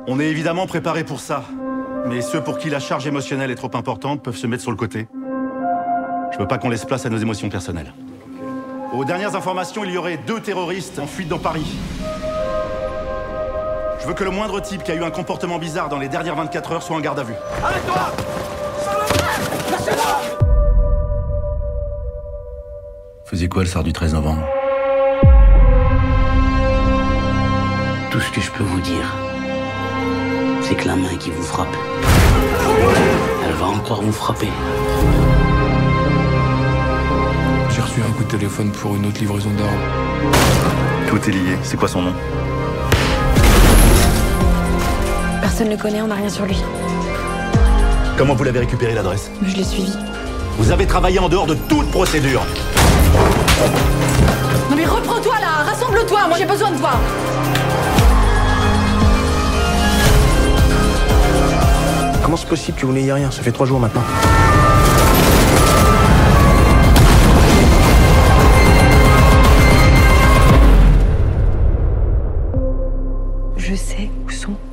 On 0.08 0.18
est 0.18 0.26
évidemment 0.26 0.66
préparé 0.66 1.04
pour 1.04 1.20
ça. 1.20 1.44
Mais 2.06 2.20
ceux 2.20 2.40
pour 2.40 2.58
qui 2.58 2.68
la 2.68 2.80
charge 2.80 3.06
émotionnelle 3.06 3.52
est 3.52 3.54
trop 3.54 3.70
importante 3.74 4.24
peuvent 4.24 4.36
se 4.36 4.48
mettre 4.48 4.62
sur 4.62 4.72
le 4.72 4.76
côté. 4.76 5.06
Je 6.32 6.38
veux 6.38 6.48
pas 6.48 6.58
qu'on 6.58 6.68
laisse 6.68 6.84
place 6.84 7.06
à 7.06 7.10
nos 7.10 7.18
émotions 7.18 7.48
personnelles. 7.48 7.92
Aux 8.92 9.04
dernières 9.04 9.36
informations, 9.36 9.84
il 9.84 9.92
y 9.92 9.96
aurait 9.96 10.16
deux 10.16 10.40
terroristes 10.40 10.98
en 10.98 11.06
fuite 11.06 11.28
dans 11.28 11.38
Paris. 11.38 11.66
Je 14.00 14.06
veux 14.06 14.14
que 14.14 14.24
le 14.24 14.30
moindre 14.30 14.60
type 14.60 14.82
qui 14.82 14.90
a 14.90 14.94
eu 14.94 15.04
un 15.04 15.10
comportement 15.10 15.58
bizarre 15.58 15.88
dans 15.88 15.98
les 15.98 16.08
dernières 16.08 16.34
24 16.34 16.72
heures 16.72 16.82
soit 16.82 16.96
en 16.96 17.00
garde 17.00 17.20
à 17.20 17.22
vue. 17.22 17.34
Arrête-toi 17.62 18.12
Faisiez 23.24 23.48
quoi 23.48 23.62
le 23.62 23.68
soir 23.68 23.84
du 23.84 23.92
13 23.92 24.14
novembre? 24.14 24.42
Tout 28.10 28.20
ce 28.20 28.32
que 28.32 28.40
je 28.40 28.50
peux 28.50 28.64
vous 28.64 28.80
dire, 28.80 29.14
c'est 30.62 30.74
que 30.74 30.88
la 30.88 30.96
main 30.96 31.14
qui 31.20 31.30
vous 31.30 31.42
frappe, 31.44 31.76
elle 33.46 33.52
va 33.52 33.66
encore 33.66 34.02
vous 34.02 34.12
frapper. 34.12 34.48
Reçu 38.00 38.08
un 38.08 38.12
coup 38.14 38.24
de 38.24 38.28
téléphone 38.28 38.70
pour 38.70 38.96
une 38.96 39.06
autre 39.06 39.20
livraison 39.20 39.50
d'armes. 39.50 39.70
Tout 41.08 41.18
est 41.28 41.32
lié. 41.32 41.58
C'est 41.62 41.76
quoi 41.76 41.88
son 41.88 42.02
nom? 42.02 42.14
Personne 45.40 45.66
ne 45.66 45.72
le 45.72 45.76
connaît, 45.76 46.00
on 46.00 46.06
n'a 46.06 46.14
rien 46.14 46.28
sur 46.28 46.46
lui. 46.46 46.56
Comment 48.16 48.34
vous 48.34 48.44
l'avez 48.44 48.60
récupéré 48.60 48.94
l'adresse? 48.94 49.30
Je 49.46 49.56
l'ai 49.56 49.64
suivi. 49.64 49.92
Vous 50.58 50.70
avez 50.70 50.86
travaillé 50.86 51.18
en 51.18 51.28
dehors 51.28 51.46
de 51.46 51.54
toute 51.54 51.90
procédure. 51.90 52.42
Non 54.70 54.76
mais 54.76 54.86
reprends-toi 54.86 55.34
là, 55.40 55.64
rassemble-toi, 55.70 56.28
moi 56.28 56.38
j'ai 56.38 56.46
besoin 56.46 56.70
de 56.70 56.78
toi. 56.78 56.92
Comment 62.22 62.36
c'est 62.36 62.48
possible 62.48 62.78
que 62.78 62.86
vous 62.86 62.92
n'ayez 62.92 63.12
rien? 63.12 63.30
Ça 63.30 63.42
fait 63.42 63.52
trois 63.52 63.66
jours 63.66 63.80
maintenant. 63.80 64.02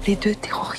Les 0.07 0.15
deux 0.15 0.35
terroristes. 0.35 0.76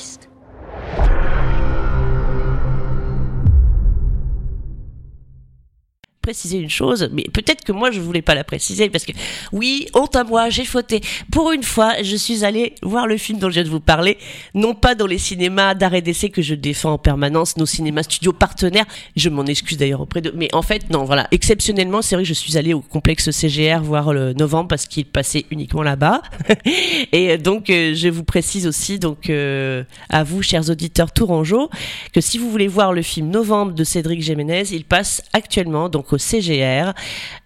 Préciser 6.29 6.59
une 6.59 6.69
chose, 6.69 7.09
mais 7.11 7.25
peut-être 7.33 7.65
que 7.65 7.73
moi 7.73 7.91
je 7.91 8.01
voulais 8.01 8.21
pas 8.21 8.35
la 8.35 8.45
préciser 8.45 8.91
parce 8.91 9.07
que 9.07 9.13
oui, 9.53 9.87
honte 9.95 10.15
à 10.15 10.25
moi, 10.25 10.51
j'ai 10.51 10.67
fauté. 10.67 11.01
Pour 11.33 11.53
une 11.53 11.63
fois, 11.63 12.03
je 12.03 12.17
suis 12.17 12.45
allée 12.45 12.75
voir 12.83 13.07
le 13.07 13.17
film 13.17 13.39
dont 13.39 13.49
je 13.49 13.55
viens 13.55 13.65
de 13.65 13.71
vous 13.71 13.81
parler, 13.81 14.19
non 14.53 14.75
pas 14.75 14.95
dans 14.95 15.07
les 15.07 15.17
cinémas 15.17 15.73
d'arrêt 15.73 16.03
d'essai 16.03 16.29
que 16.29 16.43
je 16.43 16.55
défends 16.55 16.93
en 16.93 16.99
permanence, 16.99 17.57
nos 17.57 17.65
cinémas 17.65 18.03
studios 18.03 18.35
partenaires. 18.35 18.85
Je 19.17 19.31
m'en 19.31 19.47
excuse 19.47 19.79
d'ailleurs 19.79 20.03
auprès 20.03 20.21
de, 20.21 20.31
mais 20.37 20.51
en 20.53 20.61
fait 20.61 20.91
non, 20.91 21.05
voilà, 21.05 21.29
exceptionnellement, 21.31 22.03
c'est 22.03 22.15
vrai 22.15 22.25
que 22.25 22.29
je 22.29 22.35
suis 22.35 22.59
allée 22.59 22.75
au 22.75 22.83
complexe 22.83 23.31
CGR 23.31 23.81
voir 23.83 24.13
le 24.13 24.35
novembre 24.35 24.69
parce 24.69 24.85
qu'il 24.85 25.07
passait 25.07 25.47
uniquement 25.51 25.83
là-bas. 25.83 26.21
Et 27.13 27.39
donc 27.39 27.71
euh, 27.71 27.95
je 27.95 28.09
vous 28.09 28.25
précise 28.25 28.67
aussi 28.67 28.99
donc 28.99 29.31
euh, 29.31 29.83
à 30.11 30.25
vous 30.25 30.43
chers 30.43 30.69
auditeurs 30.69 31.11
tourangeaux 31.11 31.71
que 32.13 32.21
si 32.21 32.37
vous 32.37 32.51
voulez 32.51 32.69
voir 32.69 32.93
le 32.93 33.01
film 33.01 33.31
Novembre 33.31 33.73
de 33.73 33.85
Cédric 33.85 34.21
Jiménez, 34.21 34.65
il 34.73 34.85
passe 34.85 35.23
actuellement 35.33 35.89
donc 35.89 36.13
au 36.13 36.18
CGR. 36.19 36.93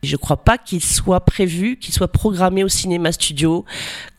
Je 0.02 0.16
crois 0.16 0.44
pas 0.44 0.58
qu'il 0.58 0.82
soit 0.82 1.24
prévu, 1.24 1.76
qu'il 1.76 1.94
soit 1.94 2.08
programmé 2.08 2.64
au 2.64 2.68
cinéma 2.68 3.12
studio. 3.12 3.64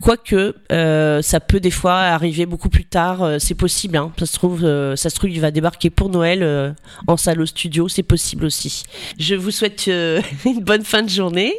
Quoique, 0.02 0.54
euh, 0.72 1.22
ça 1.22 1.40
peut 1.40 1.60
des 1.60 1.70
fois 1.70 1.94
arriver 1.94 2.46
beaucoup 2.46 2.68
plus 2.68 2.84
tard. 2.84 3.22
euh, 3.22 3.38
c'est 3.38 3.54
possible. 3.54 3.96
Hein. 3.96 4.12
Ça 4.18 4.26
se 4.26 4.32
trouve, 4.34 4.64
euh, 4.64 4.96
ça 4.96 5.10
se 5.10 5.16
trouve, 5.16 5.30
il 5.30 5.40
va 5.40 5.50
débarquer 5.50 5.90
pour 5.90 6.08
Noël 6.08 6.74
en 7.06 7.16
salle 7.16 7.40
au 7.40 7.46
studio. 7.46 7.88
C'est 7.88 8.02
possible 8.02 8.44
aussi. 8.44 8.84
Je 9.18 9.34
vous 9.34 9.50
souhaite 9.50 9.86
une 10.46 10.60
bonne 10.60 10.84
fin 10.84 11.02
de 11.02 11.10
journée 11.10 11.54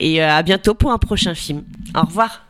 et 0.00 0.22
à 0.22 0.42
bientôt 0.42 0.74
pour 0.74 0.90
un 0.92 0.98
prochain 0.98 1.34
film. 1.34 1.64
Au 1.94 2.02
revoir. 2.02 2.44